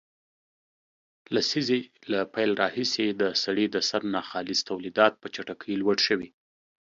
[1.33, 6.29] لسیزې له پیل راهیسې د سړي د سر ناخالص تولیدات په چټکۍ لوړ شوي